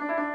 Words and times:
you. 0.00 0.29